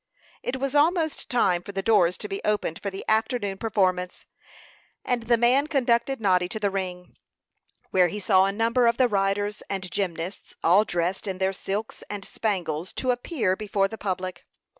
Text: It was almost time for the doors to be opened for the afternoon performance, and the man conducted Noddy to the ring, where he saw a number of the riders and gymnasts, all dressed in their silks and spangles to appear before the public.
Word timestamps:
It 0.41 0.57
was 0.57 0.73
almost 0.73 1.29
time 1.29 1.61
for 1.61 1.73
the 1.73 1.83
doors 1.83 2.17
to 2.17 2.27
be 2.27 2.41
opened 2.43 2.81
for 2.81 2.89
the 2.89 3.05
afternoon 3.07 3.59
performance, 3.59 4.25
and 5.05 5.27
the 5.27 5.37
man 5.37 5.67
conducted 5.67 6.19
Noddy 6.19 6.49
to 6.49 6.59
the 6.59 6.71
ring, 6.71 7.17
where 7.91 8.07
he 8.07 8.19
saw 8.19 8.45
a 8.47 8.51
number 8.51 8.87
of 8.87 8.97
the 8.97 9.07
riders 9.07 9.61
and 9.69 9.91
gymnasts, 9.91 10.55
all 10.63 10.85
dressed 10.85 11.27
in 11.27 11.37
their 11.37 11.53
silks 11.53 12.03
and 12.09 12.25
spangles 12.25 12.91
to 12.93 13.11
appear 13.11 13.55
before 13.55 13.87
the 13.87 13.95
public. 13.99 14.47